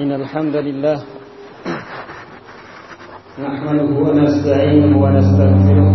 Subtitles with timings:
[0.00, 0.98] إن الحمد لله.
[3.36, 5.88] نحمده ونستعينه ونستغفره.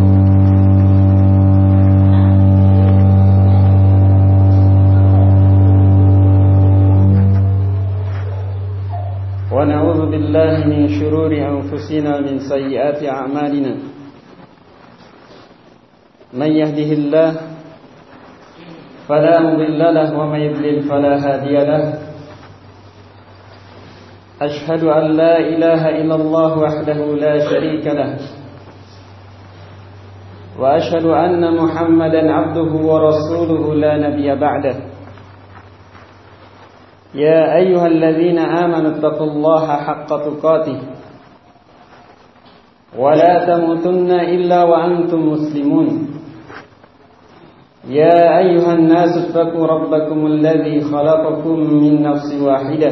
[9.51, 13.73] ونعوذ بالله من شرور أنفسنا من سيئات أعمالنا.
[16.33, 17.31] من يهده الله
[19.09, 22.04] فلا مضل له ومن يضلل فلا هادي له.
[24.45, 28.11] أشهد أن لا إله إلا الله وحده لا شريك له.
[30.59, 34.75] وأشهد أن محمدا عبده ورسوله لا نبي بعده.
[37.15, 40.79] يا أيها الذين آمنوا اتقوا الله حق تقاته.
[42.97, 45.87] ولا تموتن إلا وأنتم مسلمون.
[47.87, 52.91] يا أيها الناس اتقوا ربكم الذي خلقكم من نفس واحدة.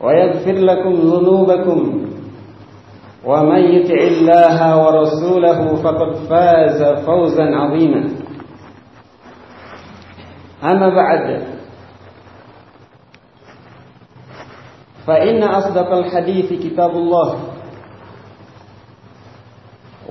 [0.00, 2.06] ويغفر لكم ذنوبكم
[3.24, 8.10] ومن يطع الله ورسوله فقد فاز فوزا عظيما.
[10.64, 11.42] أما بعد
[15.06, 17.34] فإن أصدق الحديث كتاب الله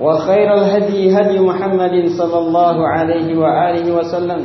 [0.00, 4.42] وخير الهدي هدي محمد صلى الله عليه وآله وسلم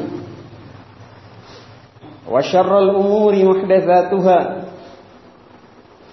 [2.31, 4.64] وشر الأمور محدثاتها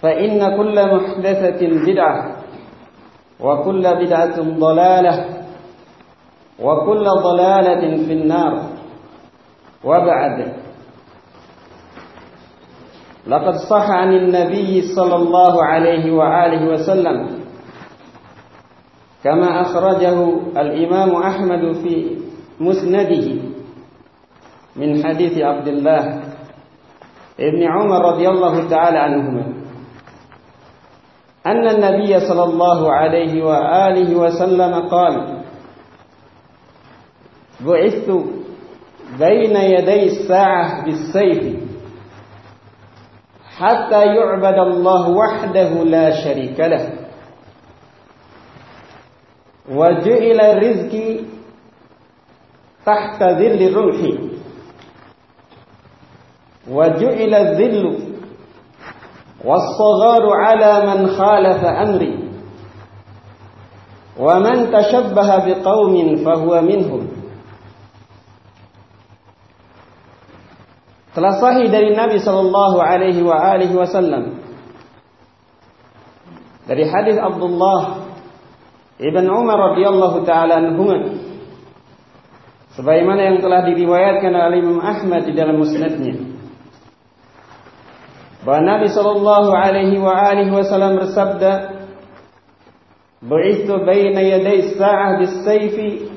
[0.03, 2.37] فإن كل محدثة بدعة
[3.41, 5.15] وكل بدعة ضلالة
[6.63, 8.55] وكل ضلالة في النار.
[9.85, 10.53] وبعد
[13.27, 17.19] لقد صح عن النبي صلى الله عليه وآله وسلم
[19.25, 20.17] كما أخرجه
[20.57, 22.19] الإمام أحمد في
[22.61, 23.27] مسنده
[24.77, 26.03] من حديث عبد الله
[27.41, 29.52] ابن عمر رضي الله تعالى عنهما.
[31.47, 35.43] أن النبي صلى الله عليه وآله وسلم قال
[37.61, 38.11] بعثت
[39.19, 41.63] بين يدي الساعة بالسيف
[43.57, 46.93] حتى يعبد الله وحده لا شريك له.
[49.71, 51.21] وجعل الرزق
[52.87, 54.01] تحت ذل الرمح
[56.71, 58.12] وجعل الذل
[59.45, 62.19] والصغار على من خالف أمري
[64.19, 67.03] ومن تشبه بقوم فهو منهم
[71.13, 74.41] telah sahih dari Nabi sallallahu alaihi wa alihi wasallam
[76.65, 78.09] dari hadis Abdullah
[78.97, 81.13] Ibn Umar radhiyallahu taala anhuma
[82.81, 86.32] sebagaimana yang telah diriwayatkan oleh Imam Ahmad di dalam musnadnya
[88.43, 91.53] bahwa Nabi sallallahu alaihi wasallam bersabda
[93.23, 96.11] Bu'ithu baina yaday sa'ah bis-sayfi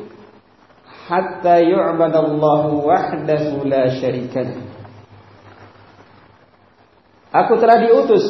[1.05, 4.65] hatta yu'badallahu wahdahu la syarika lahu
[7.29, 8.25] Aku telah diutus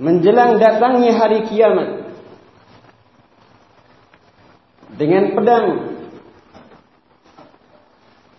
[0.00, 2.08] menjelang datangnya hari kiamat
[4.96, 5.66] dengan pedang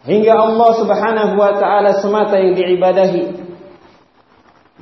[0.09, 3.45] hingga Allah Subhanahu wa taala semata yang diibadahi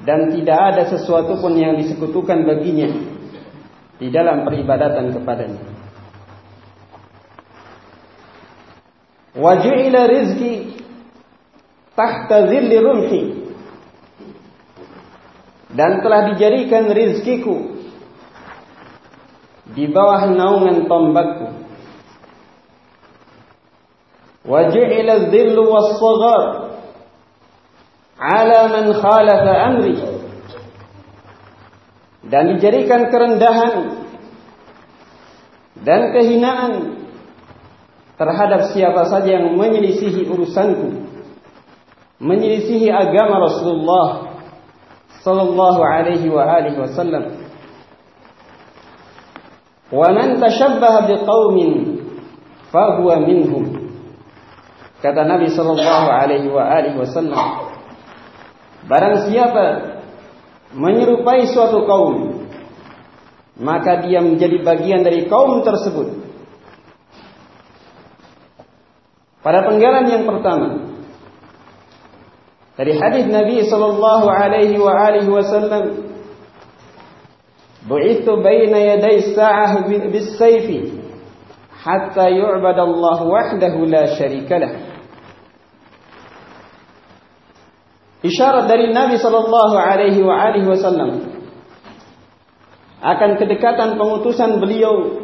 [0.01, 2.89] dan tidak ada sesuatu pun yang disekutukan baginya
[4.01, 5.63] di dalam peribadatan kepadanya.
[9.37, 10.81] Waju'ila rizki
[11.93, 13.23] tahta zilli rumhi
[15.73, 17.73] dan telah dijadikan rizkiku
[19.73, 21.49] di bawah naungan tombakku.
[24.43, 26.62] Waju'ila dhillu was-saghar
[28.23, 29.95] ala man khalafa amri.
[32.23, 33.99] Dan dijadikan kerendahan
[35.83, 36.73] dan kehinaan
[38.15, 41.03] terhadap siapa saja yang menyelisihi urusanku
[42.23, 44.07] menyelisihi agama Rasulullah
[45.27, 47.43] sallallahu alaihi wa alihi wasallam.
[49.91, 51.71] Wa man tashabbaha biqaumin
[52.71, 53.91] fahuwa minhum.
[55.03, 57.72] Kata Nabi sallallahu alaihi wa alihi wasallam
[58.83, 59.65] Barang siapa
[60.75, 62.43] menyerupai suatu kaum,
[63.55, 66.19] maka dia menjadi bagian dari kaum tersebut.
[69.43, 70.67] Pada penggalan yang pertama,
[72.73, 75.83] dari hadis Nabi sallallahu alaihi wa alihi wasallam,
[77.85, 80.95] "Bu'ithu baina yaday sa'ah bis-sayfi
[81.83, 84.92] hatta yu'badallah wahdahu la syarika lah."
[88.23, 90.23] Isyarat dari Nabi sallallahu alaihi
[90.63, 91.27] wasallam
[93.03, 95.19] akan kedekatan pengutusan beliau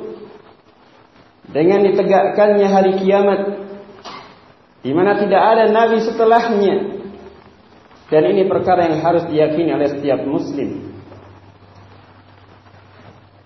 [1.48, 3.40] dengan ditegakkannya hari kiamat
[4.84, 6.76] di mana tidak ada nabi setelahnya
[8.12, 10.92] dan ini perkara yang harus diyakini oleh setiap muslim.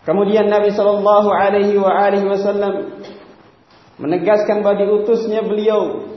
[0.03, 1.79] Kemudian Nabi sallallahu alaihi
[2.27, 3.00] wasallam
[4.00, 6.11] menegaskan bahwa diutusnya beliau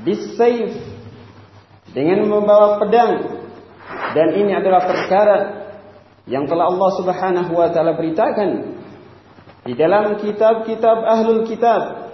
[0.00, 0.72] bisayf
[1.94, 3.40] dengan membawa pedang.
[4.12, 5.38] Dan ini adalah perkara
[6.26, 8.80] yang telah Allah Subhanahu wa taala beritakan
[9.64, 12.12] di dalam kitab-kitab ahlul kitab.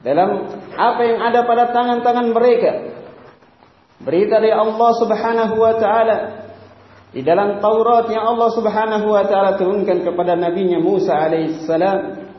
[0.00, 2.72] Dalam apa yang ada pada tangan-tangan mereka.
[4.00, 6.18] Berita dari Allah Subhanahu wa taala.
[7.10, 12.30] Di dalam Taurat yang Allah Subhanahu wa taala turunkan kepada nabinya Musa alaihissalam.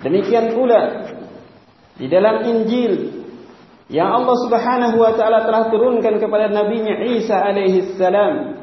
[0.00, 1.12] Demikian pula
[1.98, 3.19] di dalam Injil
[3.90, 8.62] yang Allah Subhanahu wa taala telah turunkan kepada nabinya Isa alaihi salam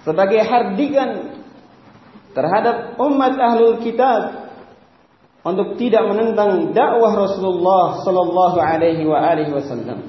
[0.00, 1.36] sebagai hardikan
[2.32, 4.48] terhadap umat ahlul kitab
[5.44, 10.00] untuk tidak menentang dakwah Rasulullah sallallahu alaihi wa alihi wasallam.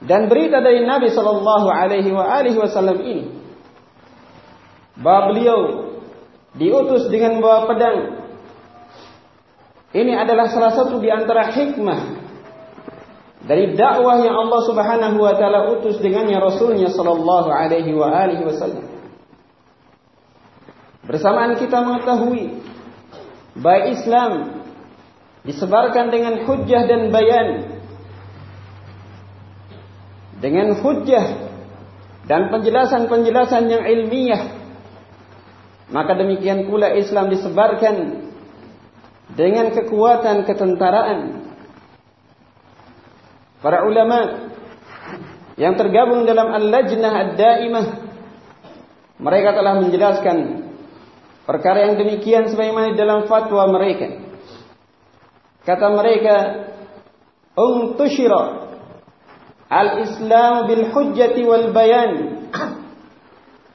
[0.00, 3.24] Dan berita dari Nabi sallallahu alaihi wa alihi wasallam ini
[4.96, 5.58] bahwa beliau
[6.56, 8.19] diutus dengan bawa pedang
[9.90, 12.20] ini adalah salah satu di antara hikmah
[13.42, 18.86] dari dakwah yang Allah Subhanahu wa taala utus dengannya Rasulnya sallallahu alaihi wa alihi wasallam.
[21.08, 22.62] Bersamaan kita mengetahui
[23.58, 24.62] baik Islam
[25.42, 27.48] disebarkan dengan hujjah dan bayan.
[30.38, 31.50] Dengan hujjah
[32.30, 34.54] dan penjelasan-penjelasan yang ilmiah.
[35.90, 38.19] Maka demikian pula Islam disebarkan
[39.34, 41.18] dengan kekuatan ketentaraan.
[43.60, 44.48] Para ulama
[45.60, 47.86] yang tergabung dalam Al-Lajnah Ad-Daimah
[49.20, 50.36] mereka telah menjelaskan
[51.44, 54.16] perkara yang demikian sebagaimana dalam fatwa mereka.
[55.68, 56.36] Kata mereka,
[57.52, 58.72] "Untushira
[59.68, 62.40] al-Islam bil hujjati wal bayan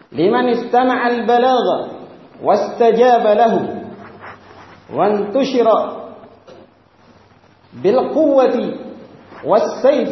[0.10, 1.78] liman istama'a al-balagha
[2.42, 3.85] wastajaba lahu."
[4.94, 5.68] وانتشر
[7.74, 8.58] بالقوة
[9.46, 10.12] والسيف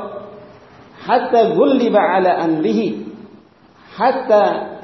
[1.01, 3.09] hatta gulliba ala amrihi
[3.97, 4.79] hatta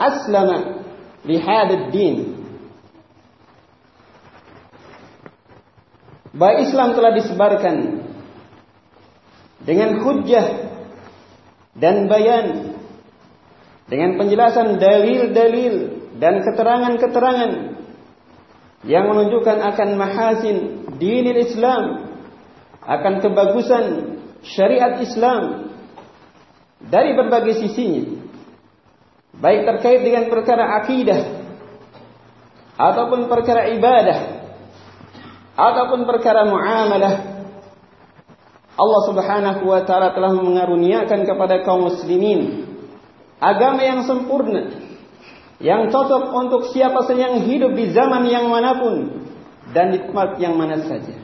[6.36, 7.76] bahwa Islam telah disebarkan
[9.64, 10.46] dengan hujah
[11.76, 12.76] dan bayan
[13.88, 17.52] dengan penjelasan dalil-dalil dan keterangan-keterangan
[18.86, 20.56] yang menunjukkan akan mahasin
[20.96, 22.12] dinil Islam,
[22.86, 23.84] akan kebagusan
[24.46, 25.74] syariat Islam
[26.78, 28.24] dari berbagai sisinya.
[29.36, 31.44] Baik terkait dengan perkara akidah
[32.80, 34.18] ataupun perkara ibadah
[35.56, 37.36] ataupun perkara muamalah.
[38.76, 42.68] Allah Subhanahu wa taala telah mengaruniakan kepada kaum muslimin
[43.40, 44.85] agama yang sempurna
[45.62, 49.24] yang cocok untuk siapa saja yang hidup di zaman yang mana pun
[49.72, 51.16] dan di tempat yang mana saja.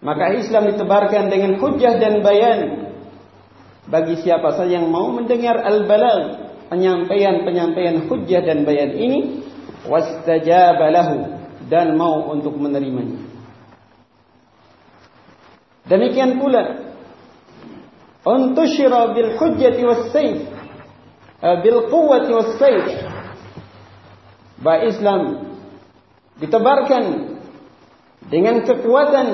[0.00, 2.88] Maka Islam ditebarkan dengan hujah dan bayan
[3.90, 9.44] bagi siapa saja yang mau mendengar al-balagh, penyampaian-penyampaian hujah dan bayan ini
[9.84, 10.88] wastajaba
[11.68, 13.20] dan mau untuk menerimanya.
[15.90, 16.94] Demikian pula
[18.22, 20.59] untushira bil hujjati was sayf
[21.40, 22.52] bil quwwati was
[24.84, 25.22] Islam
[26.40, 27.04] ditebarkan
[28.28, 29.28] dengan kekuatan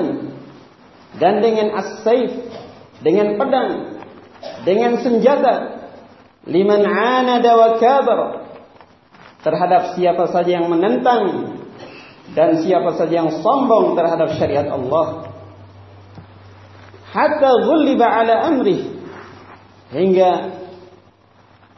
[1.19, 2.31] dan dengan as-sayf,
[3.03, 3.71] dengan pedang,
[4.63, 5.55] dengan senjata.
[6.47, 8.19] Liman anada wa kabar
[9.43, 11.51] terhadap siapa saja yang menentang
[12.31, 15.27] dan siapa saja yang sombong terhadap syariat Allah.
[17.11, 18.95] Hatta ghulliba ala amri
[19.91, 20.56] hingga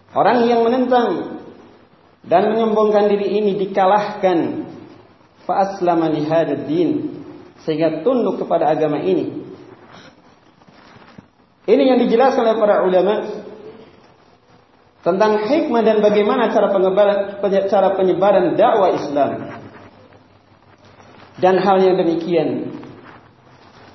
[0.10, 1.38] Orang yang menentang
[2.26, 4.66] dan menyombongkan diri ini dikalahkan
[5.46, 6.10] fa aslama
[6.66, 7.22] din
[7.62, 9.46] sehingga tunduk kepada agama ini.
[11.70, 13.14] Ini yang dijelaskan oleh para ulama
[15.06, 17.18] tentang hikmah dan bagaimana cara penyebaran,
[17.70, 19.32] cara penyebaran dakwah Islam.
[21.40, 22.74] Dan hal yang demikian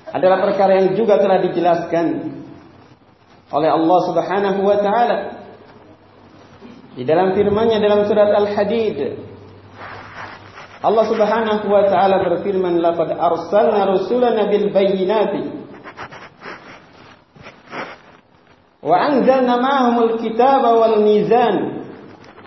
[0.09, 2.31] adalah perkara yang juga telah dijelaskan
[3.51, 5.34] oleh Allah Subhanahu wa taala
[6.95, 9.19] di dalam firman-Nya dalam surat Al-Hadid
[10.85, 15.43] Allah Subhanahu wa taala berfirman laqad arsalna rusulana bil bayyinati
[18.85, 21.83] wa anzalna ma'ahumul kitaba wal mizan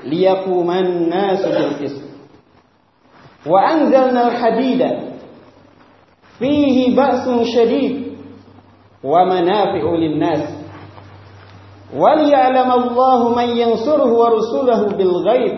[0.06, 2.00] liyaquman nasu bil qist
[3.42, 5.18] wa anzalna al hadida
[6.38, 8.22] fihi ba'sun shadid
[9.02, 10.57] wa manafi'u lin nas
[11.93, 15.55] وليعلم الله من ينصره ورسوله بالغيب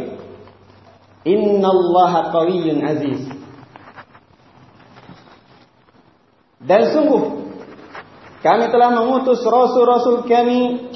[1.28, 3.24] إن الله قوي عزيز
[6.66, 7.46] Dan sungguh
[8.42, 10.90] kami telah mengutus rasul-rasul kami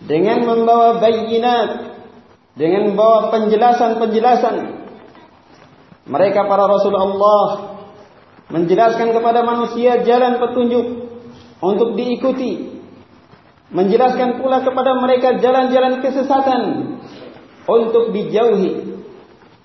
[0.00, 2.00] dengan membawa bayinat,
[2.56, 4.56] dengan membawa penjelasan-penjelasan.
[6.08, 7.76] Mereka para rasul Allah
[8.48, 11.12] menjelaskan kepada manusia jalan petunjuk
[11.60, 12.73] untuk diikuti
[13.75, 16.61] menjelaskan pula kepada mereka jalan-jalan kesesatan
[17.67, 18.95] untuk dijauhi.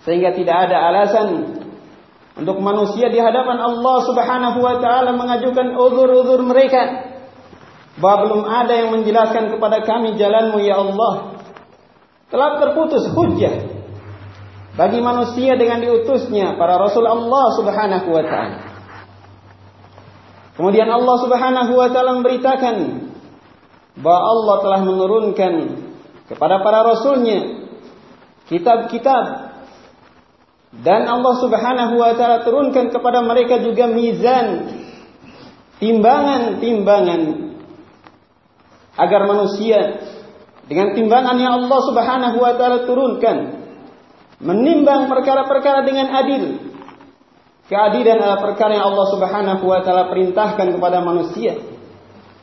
[0.03, 1.29] Sehingga tidak ada alasan
[2.35, 7.07] untuk manusia di hadapan Allah Subhanahu wa taala mengajukan uzur-uzur mereka.
[8.01, 11.39] Bahwa belum ada yang menjelaskan kepada kami jalanmu ya Allah.
[12.33, 13.79] Telah terputus hujah
[14.75, 18.59] bagi manusia dengan diutusnya para rasul Allah Subhanahu wa taala.
[20.57, 22.75] Kemudian Allah Subhanahu wa taala memberitakan
[23.99, 25.55] bahwa Allah telah menurunkan
[26.31, 27.67] kepada para rasulnya
[28.47, 29.51] kitab-kitab
[30.71, 34.79] dan Allah Subhanahu wa taala turunkan kepada mereka juga mizan
[35.83, 37.23] timbangan-timbangan
[38.95, 39.79] agar manusia
[40.71, 43.37] dengan timbangan yang Allah Subhanahu wa taala turunkan
[44.39, 46.45] menimbang perkara-perkara dengan adil.
[47.67, 51.70] Keadilan adalah perkara yang Allah Subhanahu wa taala perintahkan kepada manusia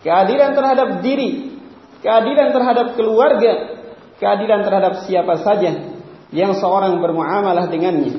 [0.08, 1.60] keadilan terhadap diri,
[2.00, 3.84] keadilan terhadap keluarga,
[4.24, 6.00] keadilan terhadap siapa saja
[6.32, 8.16] yang seorang bermuamalah dengannya.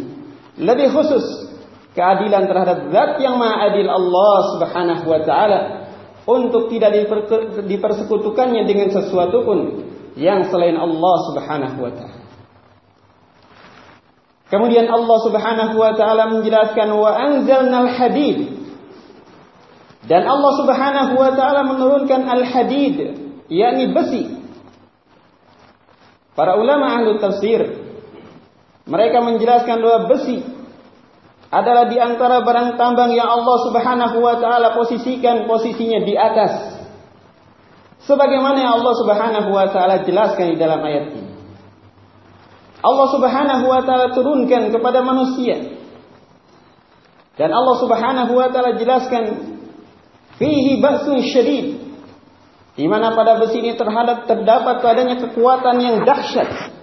[0.61, 1.49] Lebih khusus
[1.97, 5.61] keadilan terhadap zat yang maha adil Allah Subhanahu wa taala
[6.29, 6.93] untuk tidak
[7.65, 9.59] dipersekutukannya dengan sesuatu pun
[10.21, 12.21] yang selain Allah Subhanahu wa taala.
[14.53, 18.58] Kemudian Allah Subhanahu wa taala menjelaskan wa anzalnal hadid
[20.07, 23.19] dan Allah Subhanahu wa taala menurunkan al-hadid,
[23.51, 24.25] yakni besi.
[26.39, 27.67] Para ulama ahli tafsir
[28.87, 30.39] mereka menjelaskan bahwa besi
[31.51, 36.79] adalah di antara barang tambang yang Allah Subhanahu wa taala posisikan posisinya di atas.
[38.07, 41.33] Sebagaimana yang Allah Subhanahu wa taala jelaskan di dalam ayat ini.
[42.79, 45.75] Allah Subhanahu wa taala turunkan kepada manusia.
[47.35, 49.58] Dan Allah Subhanahu wa taala jelaskan
[50.39, 51.67] Fihi ba'sun syadid.
[52.79, 56.79] Di mana pada besi ini terhadap terdapat padanya kekuatan yang dahsyat.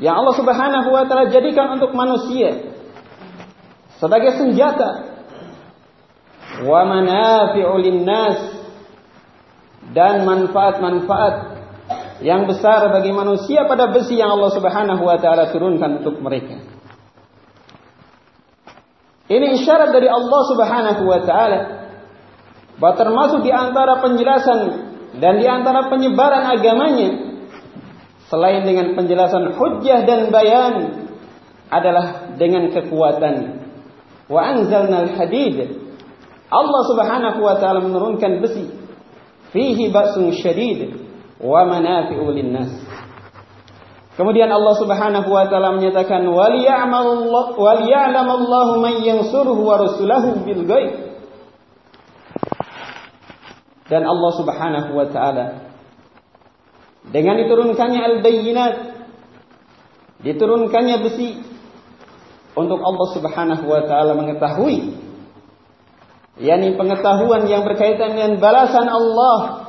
[0.00, 2.72] Yang Allah Subhanahu wa taala jadikan untuk manusia
[4.00, 5.20] sebagai senjata.
[6.64, 8.40] Wa manafi'u linnas
[9.92, 11.60] dan manfaat-manfaat
[12.24, 16.69] yang besar bagi manusia pada besi yang Allah Subhanahu wa taala turunkan untuk mereka.
[19.30, 21.60] Ini isyarat dari Allah Subhanahu wa taala
[22.82, 24.60] bahwa termasuk di antara penjelasan
[25.22, 27.30] dan di antara penyebaran agamanya
[28.26, 31.06] selain dengan penjelasan hujjah dan bayan
[31.70, 33.62] adalah dengan kekuatan.
[34.26, 35.78] Wa anzalna al-hadid.
[36.50, 38.66] Allah Subhanahu wa taala menurunkan besi
[39.54, 40.90] fihi ba'sun syadid
[41.38, 42.89] wa manafi'u lin-nas.
[44.20, 51.16] Kemudian Allah Subhanahu wa taala menyatakan waliya'lamallahu man yansuruhu wa rasulahu bil ghaib.
[53.88, 55.72] Dan Allah Subhanahu wa taala
[57.08, 58.92] dengan diturunkannya al-bayyinat
[60.20, 61.40] diturunkannya besi
[62.60, 65.00] untuk Allah Subhanahu wa taala mengetahui
[66.44, 69.64] yakni pengetahuan yang berkaitan dengan balasan Allah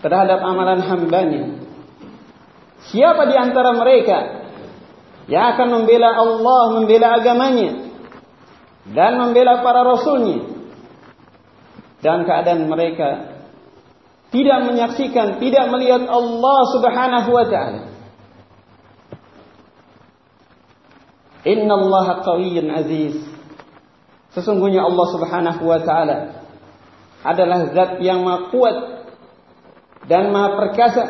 [0.00, 1.65] terhadap amalan hambanya
[2.94, 4.18] Siapa di antara mereka
[5.26, 7.90] yang akan membela Allah, membela agamanya
[8.86, 10.46] dan membela para rasulnya
[11.98, 13.36] dan keadaan mereka
[14.30, 17.82] tidak menyaksikan, tidak melihat Allah Subhanahu wa taala.
[21.46, 23.22] Inna Allah qawiyyun aziz.
[24.34, 26.42] Sesungguhnya Allah Subhanahu wa taala
[27.22, 28.76] adalah zat yang maha kuat
[30.10, 31.04] dan maha perkasa.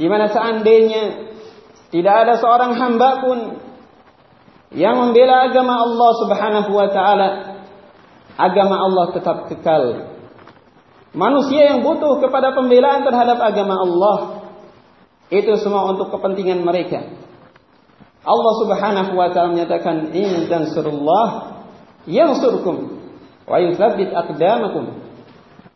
[0.00, 1.28] Di mana seandainya
[1.92, 3.38] tidak ada seorang hamba pun
[4.72, 7.28] yang membela agama Allah Subhanahu wa taala,
[8.40, 10.16] agama Allah tetap kekal.
[11.12, 14.16] Manusia yang butuh kepada pembelaan terhadap agama Allah
[15.28, 17.04] itu semua untuk kepentingan mereka.
[18.24, 21.60] Allah Subhanahu wa taala menyatakan in tansurullah
[22.08, 23.04] yansurkum
[23.44, 24.96] wa yuthabbit aqdamakum.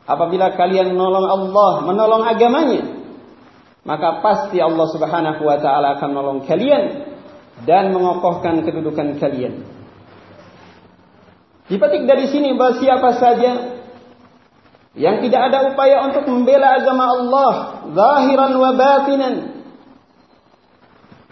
[0.09, 3.04] Apabila kalian menolong Allah, menolong agamanya,
[3.85, 6.85] maka pasti Allah Subhanahu wa taala akan menolong kalian
[7.69, 9.69] dan mengokohkan kedudukan kalian.
[11.69, 13.53] Dipetik dari sini bahwa siapa saja
[14.97, 17.53] yang tidak ada upaya untuk membela agama Allah
[17.93, 19.35] zahiran wa batinan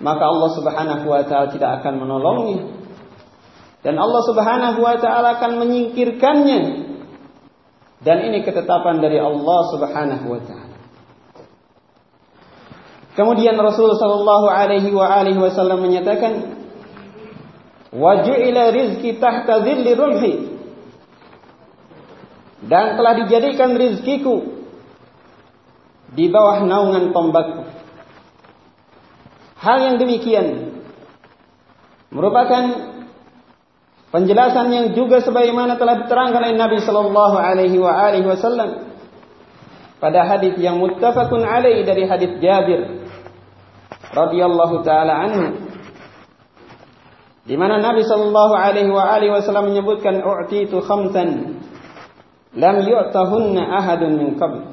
[0.03, 2.63] maka Allah Subhanahu wa taala tidak akan menolongnya.
[3.87, 6.61] Dan Allah Subhanahu wa taala akan menyingkirkannya.
[8.03, 10.62] Dan ini ketetapan dari Allah Subhanahu wa taala
[13.12, 16.64] Kemudian Rasul sallallahu alaihi wa alihi wasallam menyatakan
[17.92, 20.35] wa ju'ila rizqi tahta dhilli rumhi
[22.64, 24.64] dan telah dijadikan rizkiku
[26.16, 27.69] di bawah naungan tombakku.
[29.61, 30.73] Hal yang demikian
[32.09, 32.97] merupakan
[34.09, 38.92] penjelasan yang juga sebagaimana telah diterangkan oleh Nabi sallallahu alaihi wa alihi wasallam
[40.02, 43.02] pada hadis yang muttafaqun alaih dari hadis Jabir
[44.12, 45.47] radhiyallahu taala anhu
[47.42, 51.59] di mana Nabi sallallahu alaihi wa alihi wasallam menyebutkan u'titu khamsan
[52.54, 54.73] lam yu'tahunna ahadun min qabl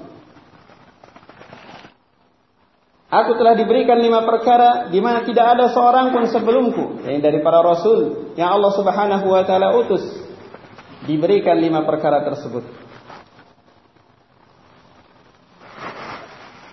[3.10, 7.58] Aku telah diberikan lima perkara di mana tidak ada seorang pun sebelumku, yang dari para
[7.66, 10.06] rasul yang Allah Subhanahu wa taala utus
[11.10, 12.62] diberikan lima perkara tersebut.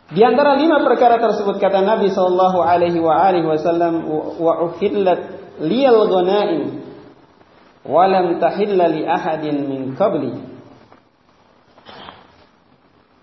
[0.06, 3.02] Di antara lima perkara tersebut kata Nabi sallallahu alaihi
[3.42, 4.06] wasallam
[4.38, 5.20] wa uhillat
[5.58, 6.78] liyal ghanaim
[7.82, 10.30] wa lam tahilla li ahadin min qabli.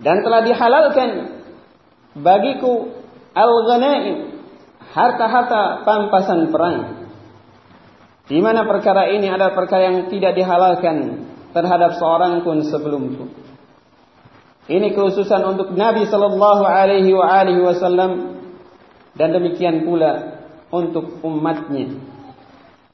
[0.03, 1.09] Dan telah dihalalkan
[2.19, 2.91] bagiku
[3.31, 4.35] al-ghanaim
[4.91, 7.07] harta-harta pampasan perang.
[8.27, 13.31] Di mana perkara ini adalah perkara yang tidak dihalalkan terhadap seorang pun sebelumku.
[14.63, 17.11] Ini khususan untuk Nabi sallallahu alaihi
[17.59, 18.39] wasallam
[19.19, 20.39] dan demikian pula
[20.71, 21.99] untuk umatnya.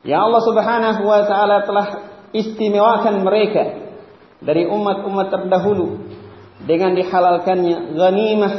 [0.01, 1.88] Ya Allah Subhanahu wa taala telah
[2.34, 3.93] istimewakan mereka
[4.41, 6.10] dari umat-umat terdahulu
[6.65, 8.53] dengan dihalalkannya ghanimah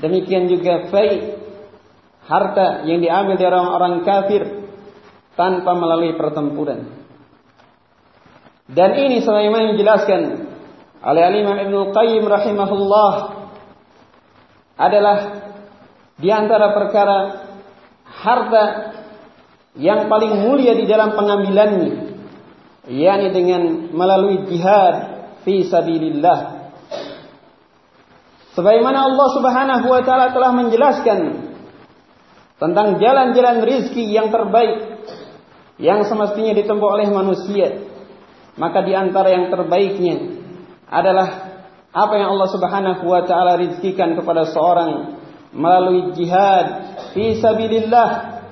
[0.00, 1.36] demikian juga fai
[2.26, 4.42] harta yang diambil dari orang-orang kafir
[5.36, 6.96] tanpa melalui pertempuran.
[8.66, 10.20] Dan ini sebagaimana dijelaskan
[11.04, 13.12] oleh Imam Ibnu Qayyim rahimahullah
[14.76, 15.18] adalah
[16.16, 17.18] di antara perkara
[18.04, 18.64] harta
[19.76, 22.16] yang paling mulia di dalam pengambilannya
[22.88, 26.70] yakni dengan melalui jihad fi sabilillah.
[28.56, 31.44] Sebagaimana Allah Subhanahu wa taala telah menjelaskan
[32.56, 34.96] tentang jalan-jalan rizki yang terbaik
[35.76, 37.84] yang semestinya ditempuh oleh manusia
[38.56, 40.35] maka di antara yang terbaiknya
[40.86, 41.58] adalah
[41.90, 45.16] apa yang Allah Subhanahu wa taala rizkikan kepada seorang
[45.56, 46.66] melalui jihad
[47.16, 48.42] fi sabilillah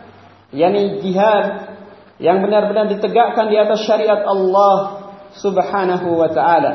[0.55, 1.77] yakni jihad
[2.23, 4.77] yang benar-benar ditegakkan di atas syariat Allah
[5.37, 6.73] Subhanahu wa taala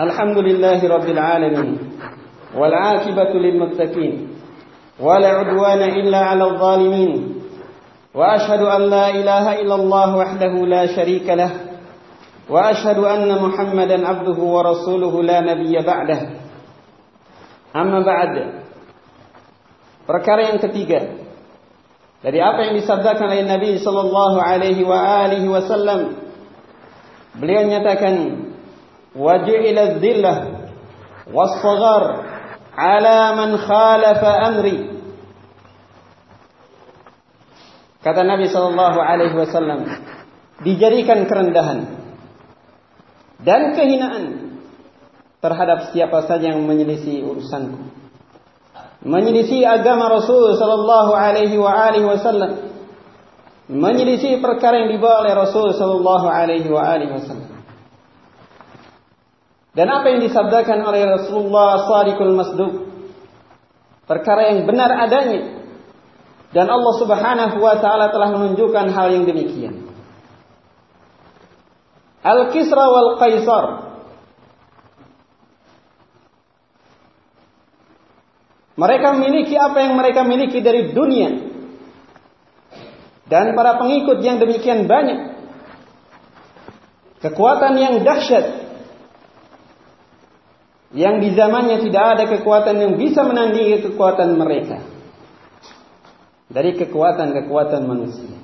[0.00, 1.78] الحمد لله رب العالمين
[2.54, 4.28] والعاقبة للمتقين
[5.00, 7.12] ولا عدوان إلا على الظالمين
[8.14, 11.50] وأشهد أن لا إله إلا الله وحده لا شريك له
[12.48, 16.20] وأشهد أن محمدا عبده ورسوله لا نبي بعده.
[17.76, 18.32] أما بعد
[20.04, 21.24] perkara yang ketiga.
[22.20, 26.20] Dari apa yang disabdakan oleh Nabi sallallahu alaihi wa alihi wasallam
[27.40, 28.45] beliau nyatakan
[29.15, 30.35] وجعل الذلة
[31.33, 32.03] والصغر
[32.77, 34.79] على من خالف أمري
[38.01, 39.85] kata Nabi Shallallahu Alaihi Wasallam
[40.65, 41.85] dijadikan kerendahan
[43.45, 44.57] dan kehinaan
[45.37, 47.77] terhadap siapa saja yang menyelisih urusanku
[49.05, 52.71] menyelisih agama Rasul Shallallahu Alaihi Wasallam
[53.71, 57.44] menyelisih perkara yang dibawa oleh Rasul sallallahu alaihi wasallam.
[59.76, 62.72] Dan apa yang disabdakan oleh Rasulullah Sadiqul Masduq
[64.08, 65.56] perkara yang benar adanya
[66.56, 69.84] dan Allah Subhanahu wa taala telah menunjukkan hal yang demikian.
[72.24, 73.64] Al-Kisra wal Qaisar
[78.76, 81.48] Mereka memiliki apa yang mereka miliki dari dunia.
[83.24, 85.32] Dan para pengikut yang demikian banyak.
[87.24, 88.65] Kekuatan yang dahsyat.
[90.94, 94.86] Yang di zamannya tidak ada kekuatan yang bisa menandingi kekuatan mereka.
[96.46, 98.36] Dari kekuatan-kekuatan manusia.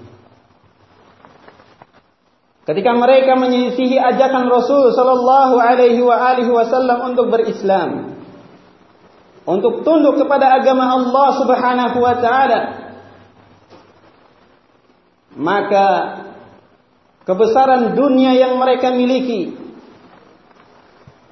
[2.62, 5.98] Ketika mereka menyisihi ajakan Rasul sallallahu alaihi
[6.50, 8.14] wasallam untuk berislam,
[9.42, 12.60] untuk tunduk kepada agama Allah Subhanahu wa taala,
[15.34, 15.86] maka
[17.26, 19.58] kebesaran dunia yang mereka miliki,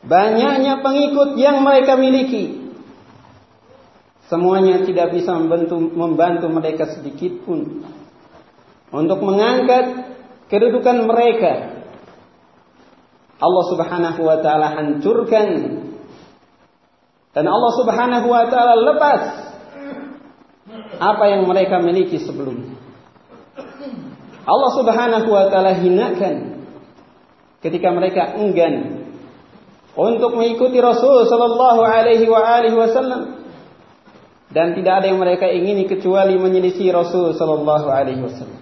[0.04, 2.72] banyaknya pengikut yang mereka miliki,
[4.30, 7.84] semuanya tidak bisa membantu, membantu mereka sedikit pun
[8.94, 10.16] untuk mengangkat
[10.48, 11.82] kedudukan mereka.
[13.40, 15.48] Allah Subhanahu wa taala hancurkan
[17.32, 19.22] dan Allah Subhanahu wa taala lepas
[21.00, 22.76] apa yang mereka miliki sebelumnya.
[24.44, 26.66] Allah Subhanahu wa taala hinakan
[27.64, 28.99] ketika mereka enggan
[29.98, 33.40] untuk mengikuti Rasul sallallahu alaihi wasallam
[34.50, 38.61] dan tidak ada yang mereka ingini kecuali menyelisih Rasul sallallahu alaihi wasallam.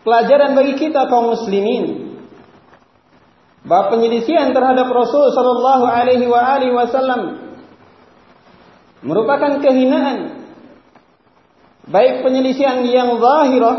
[0.00, 2.16] Pelajaran bagi kita kaum muslimin
[3.60, 7.52] bahwa penyelisihan terhadap Rasul Shallallahu Alaihi Wasallam
[9.04, 10.48] merupakan kehinaan,
[11.84, 13.76] baik penyelisihan yang zahirah,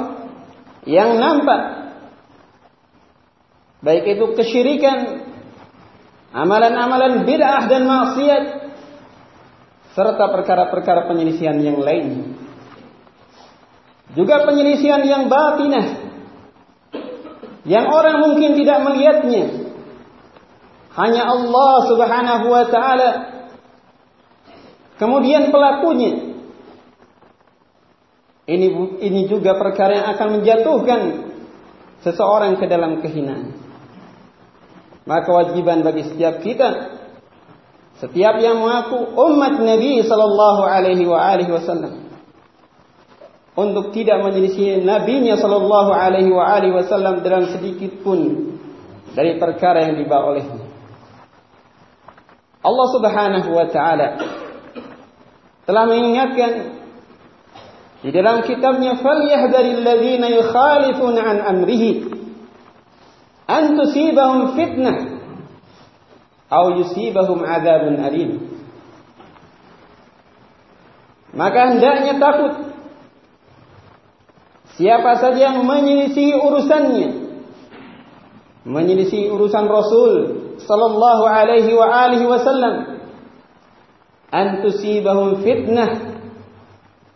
[0.85, 1.80] yang nampak,
[3.81, 5.25] baik itu kesyirikan,
[6.31, 8.43] amalan-amalan bid'ah dan maksiat,
[9.97, 12.37] serta perkara-perkara penyelisihan yang lain.
[14.15, 15.87] Juga penyelisihan yang batinah,
[17.65, 19.71] yang orang mungkin tidak melihatnya,
[20.95, 23.11] hanya Allah Subhanahu wa taala.
[24.99, 26.31] Kemudian pelakunya
[28.51, 28.67] ini
[28.99, 31.01] ini juga perkara yang akan menjatuhkan
[32.03, 33.60] seseorang ke dalam kehinaan.
[35.11, 36.95] Maka kewajiban bagi setiap kita.
[37.99, 42.07] Setiap yang mengaku umat Nabi sallallahu alaihi wa alihi wasallam.
[43.51, 48.55] Untuk tidak menyelisih nabinya sallallahu alaihi wa alihi wasallam dalam sedikit pun
[49.11, 50.63] dari perkara yang dibawa olehnya.
[52.63, 54.07] Allah Subhanahu wa taala
[55.67, 56.51] telah mengingatkan
[57.99, 62.20] di dalam kitabnya falyahdharil ladzina yukhalifuna an amrihi
[63.51, 64.97] an tusibahum fitnah
[66.47, 68.31] aw yusibahum adzabun alim
[71.31, 72.53] maka hendaknya takut.
[74.75, 77.09] Siapa saja yang menyelisih urusannya
[78.61, 80.13] menyelisih urusan Rasul
[80.61, 82.75] sallallahu alaihi wa alihi wasallam
[84.29, 86.21] an tusibahum fitnah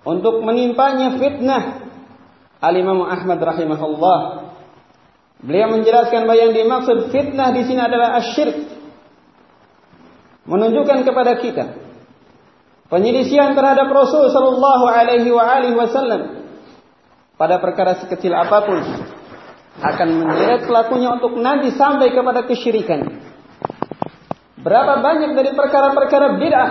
[0.05, 1.85] untuk menimpanya fitnah.
[2.65, 4.44] Al-Imam Ahmad rahimahullah
[5.45, 8.57] beliau menjelaskan bahwa yang dimaksud fitnah di sini adalah asyirk
[10.49, 11.65] menunjukkan kepada kita
[12.89, 16.49] penyelisihan terhadap Rasul sallallahu alaihi wa alihi wasallam
[17.37, 18.79] pada perkara sekecil apa pun
[19.75, 23.27] akan menyeret pelakunya untuk nanti sampai kepada kesyirikan.
[24.55, 26.69] Berapa banyak dari perkara-perkara bid'ah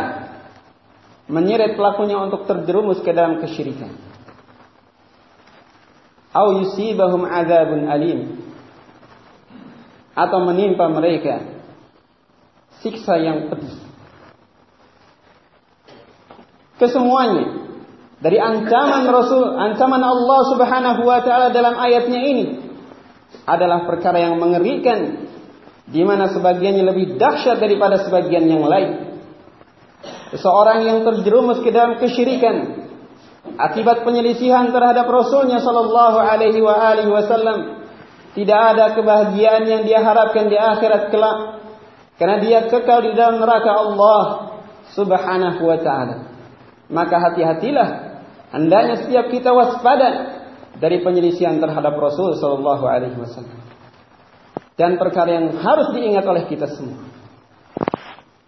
[1.29, 3.93] menyeret pelakunya untuk terjerumus ke dalam kesyirikan.
[6.35, 8.44] Au yusibahum adzabun alim.
[10.15, 11.43] Atau menimpa mereka
[12.83, 13.75] siksa yang pedih.
[16.79, 17.65] Kesemuanya
[18.19, 22.47] dari ancaman Rasul, ancaman Allah Subhanahu wa taala dalam ayatnya ini
[23.45, 25.29] adalah perkara yang mengerikan
[25.85, 29.21] di mana sebagiannya lebih dahsyat daripada sebagian yang lain.
[30.33, 32.85] Seseorang yang terjerumus ke dalam kesyirikan
[33.61, 37.84] akibat penyelisihan terhadap Rasulnya Shallallahu Alaihi Wasallam
[38.35, 41.39] tidak ada kebahagiaan yang dia harapkan di akhirat kelak
[42.19, 44.23] karena dia kekal di dalam neraka Allah
[44.95, 46.17] Subhanahu wa taala.
[46.91, 47.89] Maka hati-hatilah
[48.51, 50.43] hendaknya setiap kita waspada
[50.79, 53.65] dari penyelisihan terhadap Rasul Shallallahu Alaihi Wasallam
[54.75, 57.07] dan perkara yang harus diingat oleh kita semua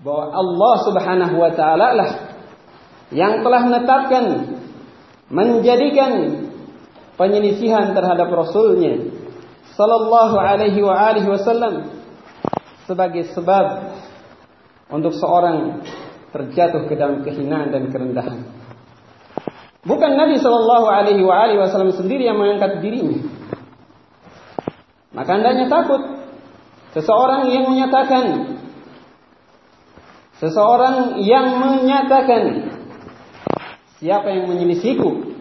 [0.02, 2.10] bahwa Allah Subhanahu wa taala lah
[3.14, 4.24] yang telah menetapkan
[5.30, 6.12] menjadikan
[7.14, 9.25] penyelisihan terhadap Rasulnya
[9.76, 11.92] Sallallahu alaihi wa alihi wasallam
[12.88, 13.92] sebagai sebab
[14.88, 15.84] untuk seorang
[16.32, 18.48] terjatuh ke dalam kehinaan dan kerendahan.
[19.86, 23.22] Bukan Nabi Sallallahu alaihi wasallam sendiri yang mengangkat dirinya.
[25.14, 26.02] Maka hendaknya takut
[26.92, 28.24] seseorang yang menyatakan
[30.42, 32.72] seseorang yang menyatakan
[33.96, 35.36] siapa yang menyelisihiku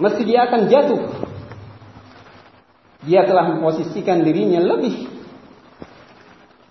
[0.00, 1.25] mesti dia akan jatuh.
[3.06, 5.06] Dia telah memposisikan dirinya lebih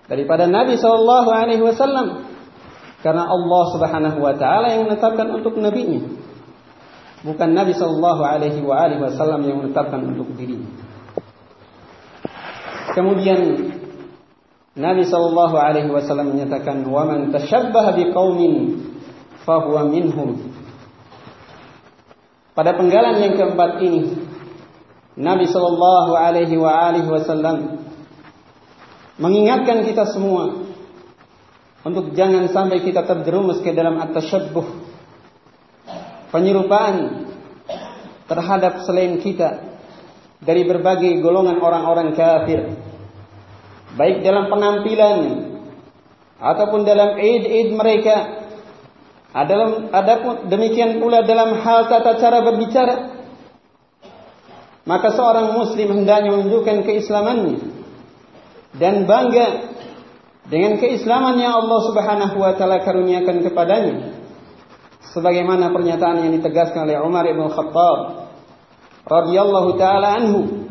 [0.06, 2.28] daripada Nabi Shallallahu Alaihi Wasallam
[3.00, 6.04] karena Allah Subhanahu Wa Taala yang menetapkan untuk nabinya,
[7.24, 10.74] bukan Nabi Shallallahu Alaihi Wasallam yang menetapkan untuk dirinya.
[12.98, 13.40] Kemudian
[14.76, 18.84] Nabi Shallallahu Alaihi Wasallam menyatakan, "Waman tashabbaha biqaumin
[19.48, 20.52] fahuwa minhum."
[22.56, 24.16] Pada penggalan yang keempat ini,
[25.16, 26.60] Nabi Shallallahu Alaihi
[27.08, 27.88] Wasallam
[29.16, 30.68] mengingatkan kita semua
[31.88, 34.68] untuk jangan sampai kita terjerumus ke dalam at-tashabbuh
[36.36, 37.28] penyerupaan
[38.28, 39.80] terhadap selain kita
[40.44, 42.76] dari berbagai golongan orang-orang kafir
[43.96, 45.20] baik dalam penampilan
[46.44, 48.46] ataupun dalam id-id mereka
[49.36, 50.16] Adapun ada
[50.48, 53.15] demikian pula dalam hal tata cara berbicara.
[54.86, 57.58] Maka seorang muslim hendaknya menunjukkan keislamannya
[58.78, 59.74] dan bangga
[60.46, 64.14] dengan keislaman yang Allah Subhanahu wa taala karuniakan kepadanya.
[65.10, 68.30] Sebagaimana pernyataan yang ditegaskan oleh Umar bin Khattab
[69.10, 70.70] radhiyallahu taala anhu.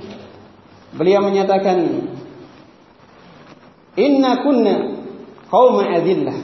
[0.95, 2.07] Beliau menyatakan,
[3.99, 4.75] "Inna kunna
[5.51, 6.39] qauma adillah.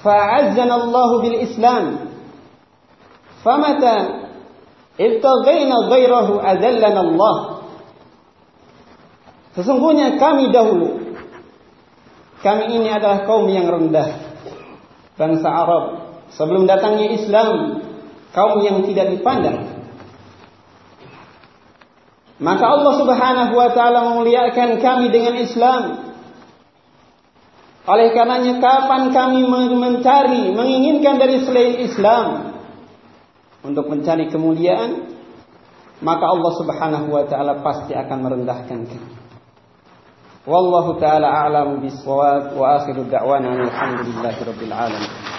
[0.00, 1.84] Fa'azzana Allah bil Islam.
[3.44, 4.21] Famata
[5.02, 7.36] Ibtaghaina ghairahu adallana Allah.
[9.58, 11.02] Sesungguhnya kami dahulu
[12.42, 14.34] kami ini adalah kaum yang rendah.
[15.14, 15.84] Bangsa Arab
[16.34, 17.78] sebelum datangnya Islam,
[18.34, 19.86] kaum yang tidak dipandang.
[22.42, 25.82] Maka Allah Subhanahu wa taala memuliakan kami dengan Islam.
[27.86, 29.46] Oleh karenanya kapan kami
[29.78, 32.51] mencari, menginginkan dari selain Islam,
[33.62, 35.14] untuk mencari kemuliaan,
[36.02, 39.10] maka Allah Subhanahu wa taala pasti akan merendahkan kami.
[40.42, 42.50] Wallahu taala a'lamu bis wa
[42.82, 45.31] akhiru da'wana alhamdulillahi rabbil alamin.